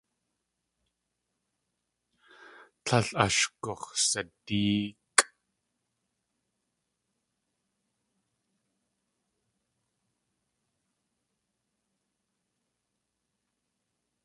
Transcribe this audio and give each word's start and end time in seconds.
Tlél 2.85 3.09
ash 3.23 3.43
gux̲sadéekʼ. 3.63 5.21